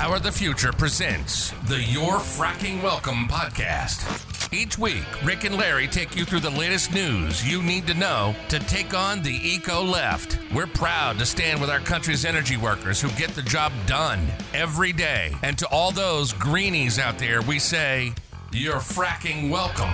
Power 0.00 0.20
the 0.20 0.30
Future 0.30 0.72
presents 0.72 1.50
the 1.66 1.82
You're 1.82 2.20
Fracking 2.20 2.80
Welcome 2.84 3.26
podcast. 3.26 4.06
Each 4.54 4.78
week, 4.78 5.04
Rick 5.24 5.42
and 5.42 5.56
Larry 5.56 5.88
take 5.88 6.14
you 6.14 6.24
through 6.24 6.38
the 6.38 6.50
latest 6.50 6.94
news 6.94 7.44
you 7.44 7.64
need 7.64 7.84
to 7.88 7.94
know 7.94 8.32
to 8.48 8.60
take 8.60 8.94
on 8.94 9.22
the 9.22 9.34
eco 9.42 9.82
left. 9.82 10.38
We're 10.54 10.68
proud 10.68 11.18
to 11.18 11.26
stand 11.26 11.60
with 11.60 11.68
our 11.68 11.80
country's 11.80 12.24
energy 12.24 12.56
workers 12.56 13.00
who 13.00 13.10
get 13.18 13.30
the 13.30 13.42
job 13.42 13.72
done 13.86 14.24
every 14.54 14.92
day. 14.92 15.34
And 15.42 15.58
to 15.58 15.66
all 15.66 15.90
those 15.90 16.32
greenies 16.32 17.00
out 17.00 17.18
there, 17.18 17.42
we 17.42 17.58
say, 17.58 18.12
You're 18.52 18.76
fracking 18.76 19.50
welcome. 19.50 19.90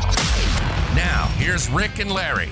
Now, 0.95 1.29
here's 1.39 1.71
Rick 1.71 1.99
and 1.99 2.13
Larry. 2.13 2.51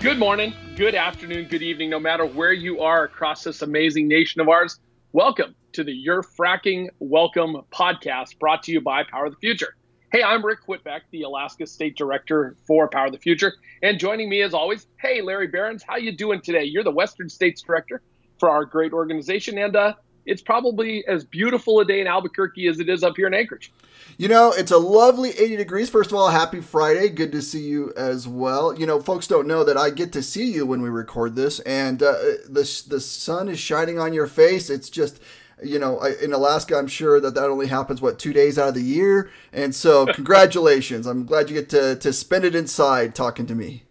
Good 0.00 0.18
morning, 0.18 0.52
good 0.74 0.96
afternoon, 0.96 1.46
good 1.46 1.62
evening, 1.62 1.88
no 1.88 2.00
matter 2.00 2.26
where 2.26 2.52
you 2.52 2.80
are 2.80 3.04
across 3.04 3.44
this 3.44 3.62
amazing 3.62 4.08
nation 4.08 4.40
of 4.40 4.48
ours. 4.48 4.80
Welcome 5.14 5.54
to 5.72 5.84
the 5.84 5.92
You're 5.92 6.22
Fracking 6.22 6.88
Welcome 6.98 7.62
podcast 7.72 8.38
brought 8.38 8.62
to 8.64 8.72
you 8.72 8.82
by 8.82 9.04
Power 9.04 9.24
of 9.24 9.32
the 9.32 9.38
Future. 9.38 9.74
Hey, 10.12 10.22
I'm 10.22 10.44
Rick 10.44 10.66
Whitbeck, 10.68 11.00
the 11.12 11.22
Alaska 11.22 11.66
State 11.66 11.96
Director 11.96 12.54
for 12.66 12.88
Power 12.88 13.06
of 13.06 13.12
the 13.12 13.18
Future, 13.18 13.54
and 13.82 13.98
joining 13.98 14.28
me 14.28 14.42
as 14.42 14.52
always, 14.52 14.86
hey 15.00 15.22
Larry 15.22 15.46
Behrens, 15.46 15.82
how 15.82 15.96
you 15.96 16.14
doing 16.14 16.42
today? 16.42 16.64
You're 16.64 16.84
the 16.84 16.90
Western 16.90 17.30
States 17.30 17.62
Director 17.62 18.02
for 18.38 18.50
our 18.50 18.66
great 18.66 18.92
organization, 18.92 19.56
and 19.56 19.74
uh, 19.74 19.94
it's 20.28 20.42
probably 20.42 21.04
as 21.06 21.24
beautiful 21.24 21.80
a 21.80 21.84
day 21.84 22.00
in 22.00 22.06
Albuquerque 22.06 22.68
as 22.68 22.78
it 22.78 22.88
is 22.88 23.02
up 23.02 23.16
here 23.16 23.26
in 23.26 23.34
Anchorage. 23.34 23.72
You 24.18 24.28
know, 24.28 24.52
it's 24.52 24.70
a 24.70 24.78
lovely 24.78 25.30
80 25.30 25.56
degrees. 25.56 25.90
First 25.90 26.10
of 26.10 26.18
all, 26.18 26.28
happy 26.28 26.60
Friday. 26.60 27.08
Good 27.08 27.32
to 27.32 27.40
see 27.40 27.62
you 27.62 27.92
as 27.96 28.28
well. 28.28 28.78
You 28.78 28.86
know, 28.86 29.00
folks 29.00 29.26
don't 29.26 29.46
know 29.46 29.64
that 29.64 29.76
I 29.76 29.90
get 29.90 30.12
to 30.12 30.22
see 30.22 30.52
you 30.52 30.66
when 30.66 30.82
we 30.82 30.88
record 30.88 31.34
this, 31.34 31.60
and 31.60 32.02
uh, 32.02 32.12
the, 32.48 32.82
the 32.88 33.00
sun 33.00 33.48
is 33.48 33.58
shining 33.58 33.98
on 33.98 34.12
your 34.12 34.26
face. 34.26 34.70
It's 34.70 34.90
just, 34.90 35.20
you 35.62 35.78
know, 35.78 36.02
in 36.02 36.32
Alaska, 36.32 36.76
I'm 36.76 36.88
sure 36.88 37.20
that 37.20 37.34
that 37.34 37.44
only 37.44 37.68
happens, 37.68 38.02
what, 38.02 38.18
two 38.18 38.32
days 38.32 38.58
out 38.58 38.68
of 38.68 38.74
the 38.74 38.82
year? 38.82 39.30
And 39.52 39.74
so, 39.74 40.06
congratulations. 40.12 41.06
I'm 41.06 41.24
glad 41.24 41.48
you 41.48 41.54
get 41.54 41.70
to, 41.70 41.96
to 41.96 42.12
spend 42.12 42.44
it 42.44 42.54
inside 42.54 43.14
talking 43.14 43.46
to 43.46 43.54
me. 43.54 43.84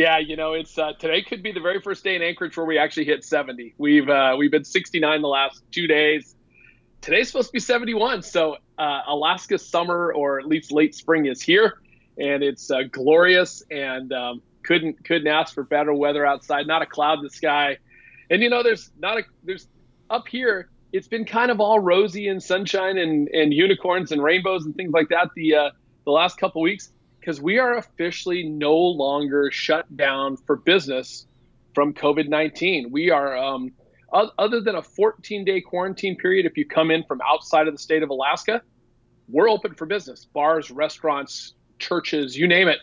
Yeah, 0.00 0.16
you 0.16 0.34
know, 0.34 0.54
it's 0.54 0.78
uh, 0.78 0.94
today 0.94 1.20
could 1.20 1.42
be 1.42 1.52
the 1.52 1.60
very 1.60 1.78
first 1.82 2.02
day 2.02 2.16
in 2.16 2.22
Anchorage 2.22 2.56
where 2.56 2.64
we 2.64 2.78
actually 2.78 3.04
hit 3.04 3.22
70. 3.22 3.74
We've 3.76 4.08
uh, 4.08 4.34
we've 4.38 4.50
been 4.50 4.64
69 4.64 5.20
the 5.20 5.28
last 5.28 5.62
two 5.72 5.86
days. 5.86 6.34
Today's 7.02 7.26
supposed 7.26 7.48
to 7.48 7.52
be 7.52 7.60
71, 7.60 8.22
so 8.22 8.56
uh, 8.78 9.02
Alaska 9.06 9.58
summer 9.58 10.10
or 10.10 10.40
at 10.40 10.46
least 10.46 10.72
late 10.72 10.94
spring 10.94 11.26
is 11.26 11.42
here, 11.42 11.82
and 12.16 12.42
it's 12.42 12.70
uh, 12.70 12.84
glorious 12.90 13.62
and 13.70 14.10
um, 14.14 14.40
couldn't 14.62 15.04
couldn't 15.04 15.26
ask 15.26 15.52
for 15.52 15.64
better 15.64 15.92
weather 15.92 16.24
outside. 16.24 16.66
Not 16.66 16.80
a 16.80 16.86
cloud 16.86 17.18
in 17.18 17.24
the 17.24 17.28
sky, 17.28 17.76
and 18.30 18.42
you 18.42 18.48
know 18.48 18.62
there's 18.62 18.90
not 18.98 19.18
a 19.18 19.24
there's 19.44 19.68
up 20.08 20.28
here. 20.28 20.70
It's 20.94 21.08
been 21.08 21.26
kind 21.26 21.50
of 21.50 21.60
all 21.60 21.78
rosy 21.78 22.28
and 22.28 22.42
sunshine 22.42 22.96
and, 22.96 23.28
and 23.28 23.52
unicorns 23.52 24.12
and 24.12 24.22
rainbows 24.22 24.64
and 24.64 24.74
things 24.74 24.92
like 24.92 25.10
that 25.10 25.28
the 25.36 25.56
uh, 25.56 25.70
the 26.06 26.10
last 26.10 26.38
couple 26.38 26.62
weeks 26.62 26.90
because 27.20 27.40
we 27.40 27.58
are 27.58 27.76
officially 27.76 28.42
no 28.42 28.74
longer 28.74 29.50
shut 29.52 29.94
down 29.96 30.36
for 30.36 30.56
business 30.56 31.26
from 31.74 31.92
COVID 31.94 32.28
19. 32.28 32.90
We 32.90 33.10
are, 33.10 33.36
um, 33.36 33.72
other 34.12 34.60
than 34.60 34.74
a 34.74 34.82
14 34.82 35.44
day 35.44 35.60
quarantine 35.60 36.16
period, 36.16 36.46
if 36.46 36.56
you 36.56 36.66
come 36.66 36.90
in 36.90 37.04
from 37.04 37.20
outside 37.20 37.68
of 37.68 37.74
the 37.74 37.78
state 37.78 38.02
of 38.02 38.10
Alaska, 38.10 38.62
we're 39.28 39.48
open 39.48 39.74
for 39.74 39.86
business 39.86 40.24
bars, 40.24 40.70
restaurants, 40.70 41.54
churches, 41.78 42.36
you 42.36 42.48
name 42.48 42.68
it. 42.68 42.78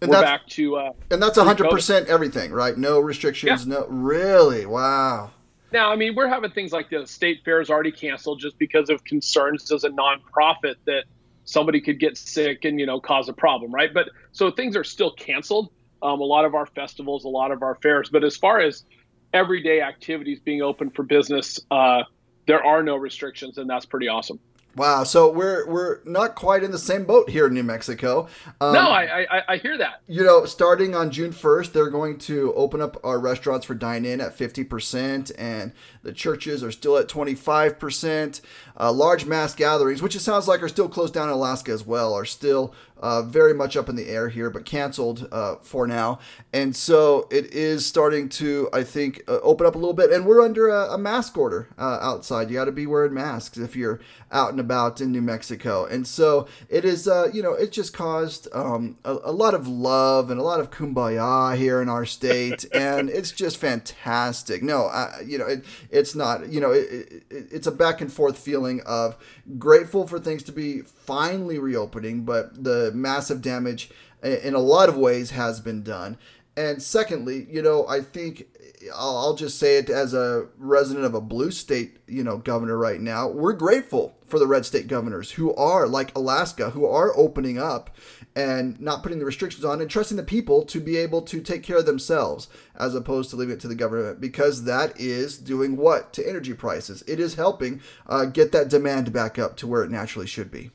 And 0.00 0.10
we're 0.10 0.20
back 0.20 0.46
to. 0.48 0.76
Uh, 0.76 0.92
and 1.10 1.22
that's 1.22 1.38
100% 1.38 2.06
everything, 2.06 2.50
right? 2.52 2.76
No 2.76 2.98
restrictions, 2.98 3.66
yeah. 3.66 3.74
no. 3.74 3.86
Really? 3.86 4.66
Wow. 4.66 5.30
Now, 5.72 5.90
I 5.90 5.96
mean, 5.96 6.14
we're 6.14 6.28
having 6.28 6.50
things 6.50 6.72
like 6.72 6.90
the 6.90 7.06
state 7.06 7.42
fair 7.44 7.60
is 7.60 7.70
already 7.70 7.92
canceled 7.92 8.40
just 8.40 8.58
because 8.58 8.90
of 8.90 9.02
concerns 9.04 9.70
as 9.72 9.84
a 9.84 9.90
nonprofit 9.90 10.74
that 10.86 11.04
somebody 11.44 11.80
could 11.80 11.98
get 11.98 12.16
sick 12.16 12.64
and 12.64 12.78
you 12.78 12.86
know 12.86 13.00
cause 13.00 13.28
a 13.28 13.32
problem, 13.32 13.72
right? 13.72 13.92
But 13.92 14.08
so 14.32 14.50
things 14.50 14.76
are 14.76 14.84
still 14.84 15.12
canceled. 15.12 15.70
Um, 16.02 16.20
a 16.20 16.24
lot 16.24 16.44
of 16.44 16.54
our 16.54 16.66
festivals, 16.66 17.24
a 17.24 17.28
lot 17.28 17.52
of 17.52 17.62
our 17.62 17.76
fairs, 17.76 18.08
but 18.10 18.24
as 18.24 18.36
far 18.36 18.58
as 18.60 18.84
everyday 19.32 19.80
activities 19.80 20.40
being 20.40 20.60
open 20.60 20.90
for 20.90 21.04
business, 21.04 21.60
uh, 21.70 22.02
there 22.46 22.64
are 22.64 22.82
no 22.82 22.96
restrictions, 22.96 23.56
and 23.56 23.70
that's 23.70 23.86
pretty 23.86 24.08
awesome. 24.08 24.40
Wow, 24.74 25.04
so 25.04 25.30
we're 25.30 25.66
we're 25.68 25.98
not 26.04 26.34
quite 26.34 26.62
in 26.62 26.70
the 26.70 26.78
same 26.78 27.04
boat 27.04 27.28
here 27.28 27.46
in 27.46 27.52
New 27.52 27.62
Mexico. 27.62 28.28
Um, 28.58 28.72
no, 28.72 28.88
I, 28.90 29.26
I, 29.30 29.42
I 29.48 29.56
hear 29.58 29.76
that. 29.76 30.00
You 30.08 30.24
know, 30.24 30.46
starting 30.46 30.94
on 30.94 31.10
June 31.10 31.32
first, 31.32 31.74
they're 31.74 31.90
going 31.90 32.16
to 32.20 32.54
open 32.54 32.80
up 32.80 32.96
our 33.04 33.18
restaurants 33.18 33.66
for 33.66 33.74
dine 33.74 34.06
in 34.06 34.20
at 34.22 34.34
fifty 34.34 34.64
percent, 34.64 35.30
and 35.36 35.72
the 36.02 36.12
churches 36.12 36.64
are 36.64 36.72
still 36.72 36.96
at 36.96 37.06
twenty 37.06 37.34
five 37.34 37.78
percent. 37.78 38.40
Uh, 38.80 38.90
large 38.90 39.26
mass 39.26 39.54
gatherings, 39.54 40.00
which 40.00 40.16
it 40.16 40.20
sounds 40.20 40.48
like 40.48 40.62
are 40.62 40.68
still 40.68 40.88
closed 40.88 41.12
down 41.12 41.28
in 41.28 41.34
Alaska 41.34 41.70
as 41.70 41.86
well, 41.86 42.14
are 42.14 42.24
still 42.24 42.74
uh, 42.96 43.20
very 43.20 43.52
much 43.52 43.76
up 43.76 43.88
in 43.90 43.96
the 43.96 44.08
air 44.08 44.30
here, 44.30 44.48
but 44.48 44.64
canceled 44.64 45.28
uh, 45.30 45.56
for 45.56 45.86
now. 45.86 46.18
And 46.54 46.74
so 46.74 47.28
it 47.30 47.52
is 47.52 47.84
starting 47.84 48.30
to, 48.30 48.70
I 48.72 48.82
think, 48.82 49.22
uh, 49.28 49.40
open 49.42 49.66
up 49.66 49.74
a 49.74 49.78
little 49.78 49.92
bit. 49.92 50.10
And 50.10 50.24
we're 50.24 50.40
under 50.40 50.68
a, 50.68 50.94
a 50.94 50.98
mask 50.98 51.36
order 51.36 51.68
uh, 51.76 51.98
outside. 52.00 52.48
You 52.48 52.56
got 52.56 52.64
to 52.64 52.72
be 52.72 52.86
wearing 52.86 53.12
masks 53.12 53.58
if 53.58 53.76
you're 53.76 54.00
out 54.30 54.52
and 54.52 54.60
about 54.62 55.00
in 55.00 55.12
New 55.12 55.20
Mexico. 55.20 55.84
And 55.84 56.06
so 56.06 56.46
it 56.68 56.84
is, 56.84 57.06
uh, 57.06 57.28
you 57.32 57.42
know, 57.42 57.52
it 57.52 57.72
just 57.72 57.92
caused 57.92 58.48
um, 58.52 58.96
a, 59.04 59.12
a, 59.24 59.32
lot 59.32 59.54
of 59.54 59.68
love 59.68 60.30
and 60.30 60.40
a 60.40 60.42
lot 60.42 60.60
of 60.60 60.70
kumbaya 60.70 61.56
here 61.56 61.82
in 61.82 61.88
our 61.88 62.06
state. 62.06 62.64
and 62.72 63.10
it's 63.10 63.32
just 63.32 63.58
fantastic. 63.58 64.62
No, 64.62 64.86
I, 64.86 65.22
you 65.26 65.38
know, 65.38 65.46
it, 65.46 65.64
it's 65.90 66.14
not, 66.14 66.48
you 66.48 66.60
know, 66.60 66.72
it, 66.72 67.22
it, 67.30 67.48
it's 67.50 67.66
a 67.66 67.72
back 67.72 68.00
and 68.00 68.12
forth 68.12 68.38
feeling 68.38 68.80
of 68.86 69.16
grateful 69.58 70.06
for 70.06 70.18
things 70.18 70.42
to 70.44 70.52
be 70.52 70.80
finally 70.80 71.58
reopening, 71.58 72.24
but 72.24 72.64
the 72.64 72.90
massive 72.94 73.42
damage 73.42 73.90
in 74.22 74.54
a 74.54 74.58
lot 74.58 74.88
of 74.88 74.96
ways 74.96 75.30
has 75.30 75.60
been 75.60 75.82
done. 75.82 76.16
And 76.56 76.82
secondly, 76.82 77.46
you 77.50 77.62
know, 77.62 77.86
I 77.88 78.00
think 78.00 78.46
I'll 78.94 79.34
just 79.34 79.58
say 79.58 79.78
it 79.78 79.88
as 79.88 80.12
a 80.12 80.48
resident 80.58 81.06
of 81.06 81.14
a 81.14 81.20
blue 81.20 81.50
state, 81.50 81.98
you 82.06 82.22
know, 82.22 82.38
governor 82.38 82.76
right 82.76 83.00
now. 83.00 83.28
We're 83.28 83.52
grateful 83.54 84.16
for 84.26 84.38
the 84.38 84.46
red 84.46 84.66
state 84.66 84.86
governors 84.86 85.32
who 85.32 85.54
are 85.54 85.86
like 85.86 86.14
Alaska, 86.16 86.70
who 86.70 86.86
are 86.86 87.16
opening 87.16 87.58
up 87.58 87.96
and 88.34 88.80
not 88.80 89.02
putting 89.02 89.18
the 89.18 89.24
restrictions 89.24 89.64
on 89.64 89.80
and 89.80 89.90
trusting 89.90 90.16
the 90.16 90.22
people 90.22 90.64
to 90.64 90.80
be 90.80 90.96
able 90.96 91.22
to 91.22 91.40
take 91.40 91.62
care 91.62 91.78
of 91.78 91.86
themselves 91.86 92.48
as 92.74 92.94
opposed 92.94 93.30
to 93.30 93.36
leaving 93.36 93.54
it 93.54 93.60
to 93.60 93.68
the 93.68 93.74
government 93.74 94.20
because 94.20 94.64
that 94.64 94.98
is 94.98 95.38
doing 95.38 95.76
what 95.76 96.12
to 96.14 96.28
energy 96.28 96.54
prices? 96.54 97.02
It 97.06 97.20
is 97.20 97.34
helping 97.34 97.80
uh, 98.06 98.26
get 98.26 98.52
that 98.52 98.68
demand 98.68 99.12
back 99.12 99.38
up 99.38 99.56
to 99.58 99.66
where 99.66 99.84
it 99.84 99.90
naturally 99.90 100.26
should 100.26 100.50
be. 100.50 100.70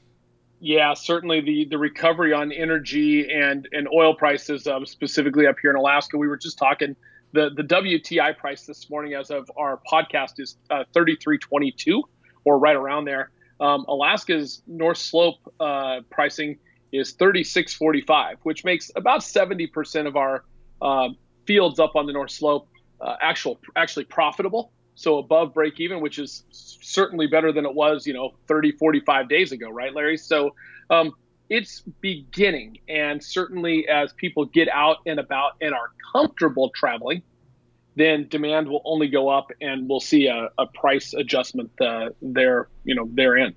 Yeah, 0.60 0.94
certainly 0.96 1.42
the, 1.42 1.66
the 1.70 1.78
recovery 1.78 2.34
on 2.34 2.52
energy 2.52 3.32
and, 3.32 3.68
and 3.72 3.88
oil 3.94 4.16
prices, 4.16 4.66
um, 4.66 4.86
specifically 4.86 5.46
up 5.46 5.58
here 5.62 5.70
in 5.70 5.78
Alaska. 5.78 6.18
We 6.18 6.28
were 6.28 6.38
just 6.38 6.58
talking 6.58 6.96
the, 7.34 7.50
the 7.56 7.64
WTI 7.64 8.38
price 8.38 8.66
this 8.66 8.90
morning 8.90 9.14
as 9.14 9.30
of 9.30 9.50
our 9.56 9.80
podcast 9.92 10.40
is 10.40 10.58
uh, 10.70 10.84
33.22 10.96 12.02
or 12.46 12.58
right 12.58 12.76
around 12.76 13.06
there. 13.06 13.30
Um, 13.60 13.86
Alaska's 13.88 14.62
North 14.68 14.98
Slope 14.98 15.38
uh, 15.60 16.02
pricing 16.10 16.58
is 16.92 17.14
36.45, 17.16 18.38
which 18.44 18.64
makes 18.64 18.92
about 18.96 19.22
70% 19.22 20.08
of 20.08 20.16
our 20.16 20.44
uh, 20.82 21.10
fields 21.46 21.80
up 21.80 21.96
on 21.96 22.06
the 22.06 22.14
North 22.14 22.32
Slope 22.32 22.68
uh, 23.02 23.16
actual 23.22 23.60
actually 23.76 24.06
profitable. 24.06 24.72
So 24.98 25.20
above 25.20 25.54
break 25.54 25.80
even, 25.80 26.02
which 26.02 26.18
is 26.18 26.44
certainly 26.50 27.28
better 27.28 27.52
than 27.52 27.68
it 27.68 27.74
was, 27.76 28.08
you 28.08 28.14
know, 28.14 28.32
30, 28.48 28.72
45 28.74 29.30
days 29.30 29.52
ago, 29.52 29.70
right, 29.70 29.94
Larry? 29.94 30.18
So 30.18 30.56
um, 30.90 31.14
it's 31.52 31.82
beginning. 32.02 32.80
And 32.90 33.24
certainly 33.24 33.88
as 33.88 34.12
people 34.14 34.46
get 34.46 34.68
out 34.70 34.98
and 35.06 35.20
about 35.20 35.52
and 35.62 35.76
are 35.76 35.92
comfortable 36.14 36.72
traveling, 36.74 37.22
then 37.96 38.28
demand 38.28 38.70
will 38.70 38.82
only 38.86 39.08
go 39.08 39.30
up 39.30 39.52
and 39.62 39.88
we'll 39.88 40.00
see 40.00 40.26
a, 40.26 40.50
a 40.58 40.66
price 40.66 41.14
adjustment 41.14 41.70
uh, 41.80 42.10
there, 42.24 42.68
you 42.84 42.96
know, 42.96 43.08
therein. 43.14 43.54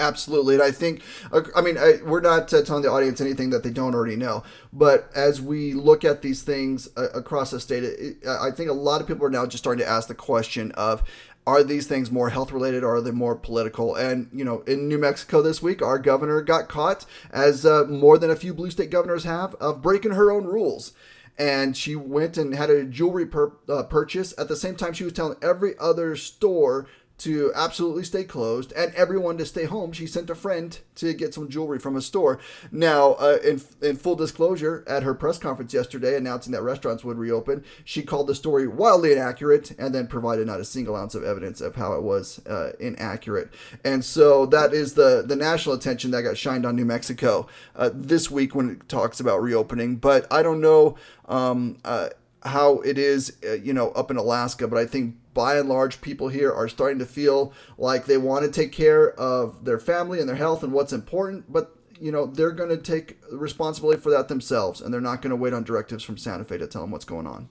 Absolutely, 0.00 0.54
and 0.54 0.62
I 0.62 0.70
think, 0.70 1.02
uh, 1.30 1.42
I 1.54 1.60
mean, 1.60 1.76
I, 1.76 1.98
we're 2.04 2.22
not 2.22 2.52
uh, 2.54 2.62
telling 2.62 2.82
the 2.82 2.90
audience 2.90 3.20
anything 3.20 3.50
that 3.50 3.62
they 3.62 3.70
don't 3.70 3.94
already 3.94 4.16
know. 4.16 4.42
But 4.72 5.10
as 5.14 5.40
we 5.40 5.74
look 5.74 6.04
at 6.04 6.22
these 6.22 6.42
things 6.42 6.88
uh, 6.96 7.10
across 7.10 7.50
the 7.50 7.60
state, 7.60 7.84
it, 7.84 8.26
I 8.26 8.50
think 8.50 8.70
a 8.70 8.72
lot 8.74 9.02
of 9.02 9.06
people 9.06 9.26
are 9.26 9.30
now 9.30 9.44
just 9.44 9.62
starting 9.62 9.84
to 9.84 9.90
ask 9.90 10.08
the 10.08 10.14
question 10.14 10.72
of, 10.72 11.02
are 11.46 11.62
these 11.62 11.86
things 11.86 12.10
more 12.10 12.30
health 12.30 12.52
related 12.52 12.82
or 12.82 12.96
are 12.96 13.00
they 13.00 13.10
more 13.10 13.36
political? 13.36 13.94
And, 13.94 14.28
you 14.32 14.44
know, 14.44 14.60
in 14.62 14.88
New 14.88 14.98
Mexico 14.98 15.42
this 15.42 15.62
week, 15.62 15.82
our 15.82 15.98
governor 15.98 16.42
got 16.42 16.68
caught, 16.68 17.04
as 17.30 17.66
uh, 17.66 17.84
more 17.88 18.18
than 18.18 18.30
a 18.30 18.36
few 18.36 18.54
blue 18.54 18.70
state 18.70 18.90
governors 18.90 19.24
have, 19.24 19.54
of 19.56 19.82
breaking 19.82 20.12
her 20.12 20.30
own 20.30 20.44
rules. 20.44 20.92
And 21.38 21.76
she 21.76 21.96
went 21.96 22.36
and 22.36 22.54
had 22.54 22.68
a 22.70 22.84
jewelry 22.84 23.26
per, 23.26 23.52
uh, 23.68 23.84
purchase. 23.84 24.34
At 24.38 24.48
the 24.48 24.56
same 24.56 24.76
time, 24.76 24.92
she 24.92 25.04
was 25.04 25.14
telling 25.14 25.38
every 25.42 25.74
other 25.78 26.14
store 26.14 26.86
to 27.20 27.52
absolutely 27.54 28.02
stay 28.02 28.24
closed 28.24 28.72
and 28.72 28.94
everyone 28.94 29.36
to 29.36 29.44
stay 29.44 29.64
home. 29.64 29.92
She 29.92 30.06
sent 30.06 30.30
a 30.30 30.34
friend 30.34 30.78
to 30.96 31.12
get 31.12 31.34
some 31.34 31.48
jewelry 31.48 31.78
from 31.78 31.94
a 31.94 32.00
store. 32.00 32.40
Now, 32.72 33.12
uh, 33.12 33.38
in, 33.44 33.60
in 33.82 33.96
full 33.96 34.16
disclosure, 34.16 34.84
at 34.86 35.02
her 35.02 35.14
press 35.14 35.36
conference 35.36 35.74
yesterday 35.74 36.16
announcing 36.16 36.52
that 36.52 36.62
restaurants 36.62 37.04
would 37.04 37.18
reopen, 37.18 37.62
she 37.84 38.02
called 38.02 38.26
the 38.26 38.34
story 38.34 38.66
wildly 38.66 39.12
inaccurate 39.12 39.72
and 39.78 39.94
then 39.94 40.06
provided 40.06 40.46
not 40.46 40.60
a 40.60 40.64
single 40.64 40.96
ounce 40.96 41.14
of 41.14 41.22
evidence 41.22 41.60
of 41.60 41.76
how 41.76 41.92
it 41.92 42.02
was 42.02 42.44
uh, 42.46 42.72
inaccurate. 42.80 43.52
And 43.84 44.02
so 44.02 44.46
that 44.46 44.72
is 44.72 44.94
the, 44.94 45.22
the 45.26 45.36
national 45.36 45.74
attention 45.74 46.10
that 46.12 46.22
got 46.22 46.38
shined 46.38 46.64
on 46.64 46.74
New 46.74 46.86
Mexico 46.86 47.46
uh, 47.76 47.90
this 47.92 48.30
week 48.30 48.54
when 48.54 48.70
it 48.70 48.88
talks 48.88 49.20
about 49.20 49.42
reopening. 49.42 49.96
But 49.96 50.26
I 50.32 50.42
don't 50.42 50.62
know 50.62 50.96
um, 51.28 51.76
uh, 51.84 52.08
how 52.44 52.78
it 52.80 52.96
is, 52.96 53.36
uh, 53.46 53.52
you 53.52 53.74
know, 53.74 53.90
up 53.90 54.10
in 54.10 54.16
Alaska, 54.16 54.66
but 54.66 54.78
I 54.78 54.86
think 54.86 55.16
by 55.32 55.58
and 55.58 55.68
large, 55.68 56.00
people 56.00 56.28
here 56.28 56.52
are 56.52 56.68
starting 56.68 56.98
to 56.98 57.06
feel 57.06 57.52
like 57.78 58.06
they 58.06 58.18
want 58.18 58.44
to 58.44 58.50
take 58.50 58.72
care 58.72 59.12
of 59.12 59.64
their 59.64 59.78
family 59.78 60.20
and 60.20 60.28
their 60.28 60.36
health 60.36 60.62
and 60.62 60.72
what's 60.72 60.92
important, 60.92 61.52
but 61.52 61.76
you 62.00 62.10
know 62.10 62.26
they're 62.26 62.50
going 62.50 62.70
to 62.70 62.78
take 62.78 63.18
responsibility 63.30 64.00
for 64.00 64.10
that 64.10 64.28
themselves, 64.28 64.80
and 64.80 64.92
they're 64.92 65.00
not 65.00 65.22
going 65.22 65.30
to 65.30 65.36
wait 65.36 65.52
on 65.52 65.62
directives 65.62 66.02
from 66.02 66.16
Santa 66.16 66.44
Fe 66.44 66.58
to 66.58 66.66
tell 66.66 66.82
them 66.82 66.90
what's 66.90 67.04
going 67.04 67.26
on. 67.26 67.48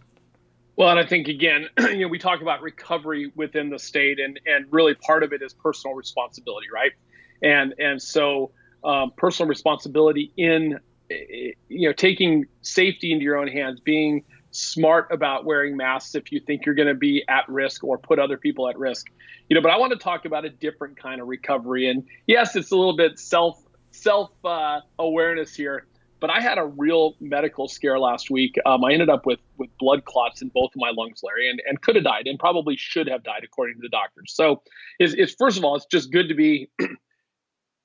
Well, 0.75 0.89
and 0.89 0.99
I 0.99 1.05
think 1.05 1.27
again, 1.27 1.67
you 1.79 1.99
know, 1.99 2.07
we 2.07 2.19
talk 2.19 2.41
about 2.41 2.61
recovery 2.61 3.31
within 3.35 3.69
the 3.69 3.79
state, 3.79 4.19
and 4.19 4.39
and 4.45 4.65
really 4.71 4.95
part 4.95 5.23
of 5.23 5.33
it 5.33 5.41
is 5.41 5.53
personal 5.53 5.95
responsibility, 5.95 6.67
right? 6.73 6.91
And 7.41 7.75
and 7.77 8.01
so 8.01 8.51
um, 8.83 9.11
personal 9.15 9.47
responsibility 9.49 10.31
in 10.35 10.79
you 11.09 11.89
know 11.89 11.93
taking 11.93 12.45
safety 12.61 13.11
into 13.11 13.23
your 13.23 13.37
own 13.37 13.47
hands, 13.47 13.79
being 13.79 14.23
smart 14.51 15.07
about 15.11 15.45
wearing 15.45 15.77
masks 15.77 16.15
if 16.15 16.31
you 16.31 16.39
think 16.39 16.65
you're 16.65 16.75
going 16.75 16.87
to 16.87 16.93
be 16.93 17.23
at 17.27 17.47
risk 17.47 17.83
or 17.83 17.97
put 17.97 18.19
other 18.19 18.37
people 18.37 18.67
at 18.67 18.77
risk. 18.77 19.07
You 19.49 19.55
know, 19.55 19.61
but 19.61 19.71
I 19.71 19.77
want 19.77 19.93
to 19.93 19.99
talk 19.99 20.25
about 20.25 20.45
a 20.45 20.49
different 20.49 20.97
kind 20.97 21.21
of 21.21 21.27
recovery. 21.27 21.87
And 21.87 22.03
yes, 22.27 22.55
it's 22.55 22.71
a 22.71 22.75
little 22.75 22.95
bit 22.95 23.19
self 23.19 23.61
self 23.91 24.31
uh, 24.43 24.81
awareness 24.97 25.55
here. 25.55 25.85
But 26.19 26.29
I 26.29 26.41
had 26.41 26.57
a 26.57 26.65
real 26.65 27.15
medical 27.21 27.69
scare 27.69 27.97
last 27.97 28.29
week. 28.29 28.55
Um, 28.65 28.83
I 28.83 28.91
ended 28.91 29.09
up 29.09 29.25
with 29.25 29.39
with 29.57 29.69
blood 29.77 30.03
clots 30.05 30.41
in 30.41 30.49
both 30.49 30.71
of 30.71 30.77
my 30.77 30.91
lungs, 30.95 31.21
Larry, 31.23 31.49
and, 31.49 31.61
and 31.65 31.81
could 31.81 31.95
have 31.95 32.03
died 32.03 32.27
and 32.27 32.37
probably 32.37 32.75
should 32.75 33.07
have 33.07 33.23
died 33.23 33.43
according 33.43 33.75
to 33.75 33.81
the 33.81 33.89
doctors. 33.89 34.33
So, 34.35 34.61
is 34.99 35.13
is 35.13 35.35
first 35.39 35.57
of 35.57 35.63
all, 35.63 35.75
it's 35.75 35.85
just 35.85 36.11
good 36.11 36.27
to 36.27 36.35
be 36.35 36.69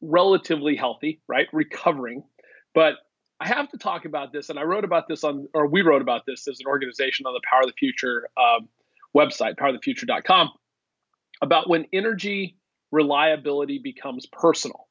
relatively 0.01 0.75
healthy, 0.75 1.21
right? 1.29 1.47
Recovering. 1.53 2.25
But 2.75 2.95
I 3.45 3.49
have 3.49 3.69
to 3.73 3.79
talk 3.79 4.07
about 4.07 4.33
this, 4.33 4.49
and 4.49 4.59
I 4.59 4.63
wrote 4.63 4.85
about 4.85 5.07
this 5.07 5.23
on, 5.23 5.49
or 5.53 5.67
we 5.67 5.83
wrote 5.83 6.01
about 6.01 6.25
this 6.25 6.49
as 6.49 6.61
an 6.61 6.67
organization 6.67 7.27
on 7.27 7.35
the 7.35 7.43
Power 7.49 7.61
of 7.61 7.67
the 7.67 7.75
Future 7.75 8.27
um, 8.39 8.69
website, 9.15 9.57
powerofthefuture.com, 9.57 10.51
about 11.43 11.69
when 11.69 11.85
energy 11.93 12.57
reliability 12.91 13.81
becomes 13.85 14.25
personal. 14.25 14.89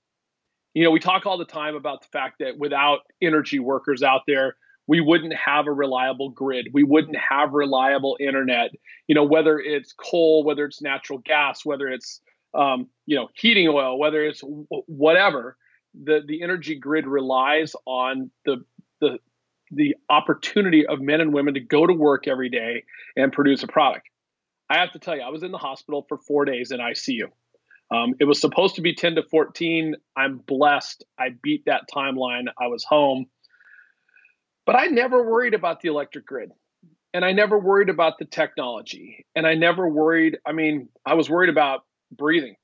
You 0.76 0.84
know, 0.84 0.92
we 0.92 1.00
talk 1.00 1.26
all 1.26 1.40
the 1.40 1.46
time 1.46 1.76
about 1.76 2.02
the 2.02 2.08
fact 2.10 2.36
that 2.40 2.60
without 2.60 3.00
energy 3.24 3.58
workers 3.58 4.04
out 4.04 4.22
there, 4.28 4.56
we 4.86 5.02
wouldn't 5.02 5.34
have 5.34 5.66
a 5.66 5.72
reliable 5.72 6.30
grid. 6.30 6.68
We 6.74 6.84
wouldn't 6.84 7.18
have 7.18 7.54
reliable 7.54 8.18
internet. 8.20 8.70
You 9.08 9.16
know, 9.16 9.24
whether 9.24 9.58
it's 9.58 9.94
coal, 9.94 10.44
whether 10.44 10.66
it's 10.66 10.80
natural 10.80 11.18
gas, 11.18 11.66
whether 11.66 11.88
it's 11.88 12.22
um, 12.54 12.88
you 13.08 13.16
know 13.16 13.30
heating 13.34 13.68
oil, 13.68 13.98
whether 13.98 14.24
it's 14.24 14.42
w- 14.42 14.68
whatever 14.86 15.58
the 15.94 16.22
the 16.26 16.42
energy 16.42 16.76
grid 16.76 17.08
relies 17.08 17.76
on 17.86 18.32
the 18.46 18.64
the 19.02 19.20
the 19.72 19.96
opportunity 20.10 20.86
of 20.86 21.02
men 21.02 21.22
and 21.22 21.34
women 21.34 21.56
to 21.56 21.60
go 21.60 21.86
to 21.86 21.94
work 21.94 22.28
every 22.28 22.50
day 22.50 22.84
and 23.16 23.32
produce 23.32 23.64
a 23.64 23.68
product. 23.68 24.08
I 24.70 24.78
have 24.80 24.92
to 24.94 25.00
tell 25.00 25.16
you, 25.16 25.22
I 25.22 25.30
was 25.30 25.44
in 25.44 25.52
the 25.52 25.58
hospital 25.58 26.06
for 26.08 26.18
four 26.18 26.46
days 26.46 26.72
in 26.72 26.80
ICU. 26.80 27.26
Um, 27.92 28.16
it 28.20 28.26
was 28.26 28.40
supposed 28.40 28.76
to 28.76 28.82
be 28.82 28.96
10 28.96 29.16
to 29.16 29.24
14. 29.24 29.96
I'm 30.16 30.38
blessed. 30.38 31.04
I 31.20 31.30
beat 31.42 31.66
that 31.66 31.84
timeline. 31.94 32.46
I 32.60 32.68
was 32.68 32.84
home. 32.84 33.28
But 34.66 34.76
I 34.76 34.88
never 34.88 35.30
worried 35.30 35.54
about 35.54 35.82
the 35.82 35.90
electric 35.90 36.26
grid. 36.26 36.52
And 37.14 37.24
I 37.24 37.34
never 37.34 37.60
worried 37.60 37.90
about 37.90 38.18
the 38.18 38.26
technology. 38.26 39.26
And 39.36 39.46
I 39.46 39.54
never 39.54 39.88
worried, 39.88 40.40
I 40.46 40.54
mean, 40.54 40.90
I 41.06 41.14
was 41.14 41.30
worried 41.30 41.50
about 41.50 41.82
breathing. 42.12 42.56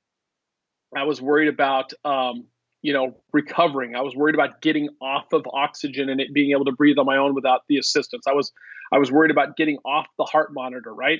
I 0.95 1.03
was 1.03 1.21
worried 1.21 1.49
about 1.49 1.93
um, 2.03 2.47
you 2.81 2.93
know, 2.93 3.15
recovering. 3.33 3.95
I 3.95 4.01
was 4.01 4.15
worried 4.15 4.35
about 4.35 4.61
getting 4.61 4.89
off 5.01 5.33
of 5.33 5.45
oxygen 5.51 6.09
and 6.09 6.21
it 6.21 6.33
being 6.33 6.51
able 6.51 6.65
to 6.65 6.71
breathe 6.71 6.97
on 6.97 7.05
my 7.05 7.17
own 7.17 7.35
without 7.35 7.61
the 7.67 7.77
assistance. 7.77 8.25
I 8.27 8.33
was 8.33 8.51
I 8.91 8.97
was 8.97 9.11
worried 9.11 9.31
about 9.31 9.57
getting 9.57 9.77
off 9.85 10.07
the 10.17 10.23
heart 10.23 10.53
monitor, 10.53 10.93
right? 10.93 11.19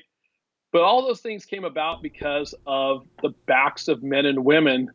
But 0.72 0.82
all 0.82 1.06
those 1.06 1.22
things 1.22 1.46
came 1.46 1.64
about 1.64 2.02
because 2.02 2.54
of 2.66 3.06
the 3.22 3.30
backs 3.48 3.88
of 3.88 4.04
men 4.04 4.26
and 4.26 4.46
women 4.46 4.90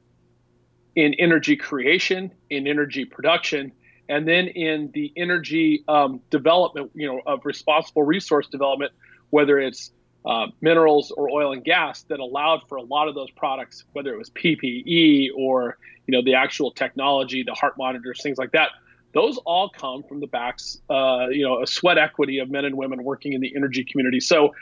in 0.95 1.15
energy 1.15 1.57
creation, 1.57 2.31
in 2.51 2.67
energy 2.67 3.05
production, 3.05 3.73
and 4.09 4.29
then 4.29 4.47
in 4.49 4.91
the 4.95 5.13
energy 5.17 5.85
um, 5.89 6.21
development, 6.31 6.93
you 6.95 7.09
know, 7.09 7.21
of 7.27 7.41
responsible 7.45 8.03
resource 8.03 8.47
development, 8.49 8.93
whether 9.31 9.59
it's 9.59 9.91
uh, 10.25 10.47
minerals 10.61 11.11
or 11.11 11.31
oil 11.31 11.53
and 11.53 11.65
gas 11.65 12.03
that 12.05 12.21
allowed 12.21 12.63
for 12.69 12.77
a 12.77 12.83
lot 12.83 13.09
of 13.09 13.15
those 13.15 13.31
products, 13.33 13.85
whether 13.93 14.13
it 14.15 14.19
was 14.19 14.31
PPE 14.31 15.29
or 15.37 15.77
you 16.07 16.13
know 16.13 16.23
the 16.23 16.35
actual 16.35 16.71
technology, 16.71 17.43
the 17.43 17.55
heart 17.55 17.75
monitors, 17.79 18.23
things 18.23 18.39
like 18.39 18.53
that. 18.53 18.71
Those 19.13 19.39
all 19.39 19.69
come 19.69 20.03
from 20.03 20.21
the 20.21 20.27
backs, 20.27 20.79
uh, 20.91 21.29
you 21.31 21.45
know, 21.45 21.63
a 21.63 21.67
sweat 21.67 21.99
equity 21.99 22.39
of 22.39 22.51
men 22.51 22.65
and 22.65 22.77
women 22.77 23.05
working 23.05 23.33
in 23.33 23.41
the 23.41 23.55
energy 23.55 23.85
community. 23.85 24.19
So, 24.19 24.55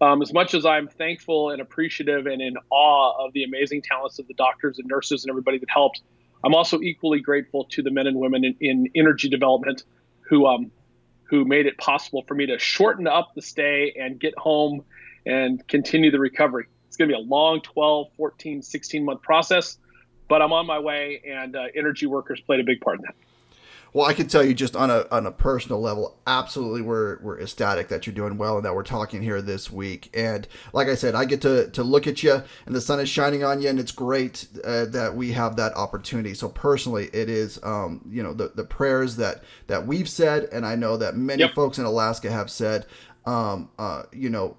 um, 0.00 0.22
as 0.22 0.32
much 0.32 0.54
as 0.54 0.64
I'm 0.64 0.88
thankful 0.88 1.50
and 1.50 1.60
appreciative 1.60 2.26
and 2.26 2.40
in 2.40 2.54
awe 2.70 3.26
of 3.26 3.32
the 3.32 3.44
amazing 3.44 3.82
talents 3.82 4.18
of 4.18 4.26
the 4.26 4.34
doctors 4.34 4.78
and 4.78 4.88
nurses 4.88 5.24
and 5.24 5.30
everybody 5.30 5.58
that 5.58 5.68
helped, 5.68 6.00
I'm 6.44 6.54
also 6.54 6.80
equally 6.80 7.20
grateful 7.20 7.64
to 7.72 7.82
the 7.82 7.90
men 7.90 8.06
and 8.06 8.16
women 8.18 8.44
in, 8.44 8.56
in 8.60 8.90
energy 8.94 9.28
development 9.28 9.82
who 10.28 10.46
um, 10.46 10.70
who 11.28 11.44
made 11.44 11.66
it 11.66 11.76
possible 11.76 12.24
for 12.26 12.34
me 12.34 12.46
to 12.46 12.58
shorten 12.58 13.06
up 13.06 13.32
the 13.34 13.42
stay 13.42 13.94
and 14.00 14.18
get 14.18 14.36
home 14.38 14.84
and 15.28 15.66
continue 15.68 16.10
the 16.10 16.18
recovery. 16.18 16.66
It's 16.88 16.96
going 16.96 17.08
to 17.10 17.14
be 17.14 17.20
a 17.20 17.24
long 17.24 17.60
12, 17.60 18.08
14, 18.16 18.62
16 18.62 19.04
month 19.04 19.22
process, 19.22 19.78
but 20.26 20.42
I'm 20.42 20.52
on 20.52 20.66
my 20.66 20.78
way, 20.78 21.22
and 21.28 21.54
uh, 21.54 21.66
energy 21.76 22.06
workers 22.06 22.40
played 22.40 22.60
a 22.60 22.64
big 22.64 22.80
part 22.80 22.98
in 22.98 23.02
that. 23.02 23.14
Well, 23.94 24.06
I 24.06 24.12
can 24.12 24.26
tell 24.28 24.44
you 24.44 24.52
just 24.52 24.76
on 24.76 24.90
a 24.90 25.06
on 25.10 25.26
a 25.26 25.30
personal 25.30 25.80
level, 25.80 26.18
absolutely 26.26 26.82
we're 26.82 27.18
we're 27.22 27.40
ecstatic 27.40 27.88
that 27.88 28.06
you're 28.06 28.14
doing 28.14 28.36
well 28.36 28.56
and 28.56 28.64
that 28.66 28.74
we're 28.74 28.82
talking 28.82 29.22
here 29.22 29.40
this 29.40 29.70
week. 29.70 30.10
And 30.12 30.46
like 30.74 30.88
I 30.88 30.94
said, 30.94 31.14
I 31.14 31.24
get 31.24 31.40
to 31.42 31.70
to 31.70 31.82
look 31.82 32.06
at 32.06 32.22
you 32.22 32.42
and 32.66 32.74
the 32.74 32.82
sun 32.82 33.00
is 33.00 33.08
shining 33.08 33.44
on 33.44 33.62
you, 33.62 33.68
and 33.70 33.80
it's 33.80 33.92
great 33.92 34.46
uh, 34.62 34.84
that 34.86 35.14
we 35.14 35.32
have 35.32 35.56
that 35.56 35.74
opportunity. 35.74 36.34
So 36.34 36.50
personally, 36.50 37.08
it 37.14 37.30
is 37.30 37.58
um, 37.62 38.02
you 38.10 38.22
know 38.22 38.34
the 38.34 38.52
the 38.54 38.64
prayers 38.64 39.16
that 39.16 39.42
that 39.68 39.86
we've 39.86 40.08
said, 40.08 40.50
and 40.52 40.66
I 40.66 40.74
know 40.74 40.98
that 40.98 41.16
many 41.16 41.40
yep. 41.40 41.54
folks 41.54 41.78
in 41.78 41.84
Alaska 41.84 42.30
have 42.30 42.50
said. 42.50 42.86
Um, 43.24 43.68
uh, 43.78 44.04
you 44.10 44.30
know, 44.30 44.56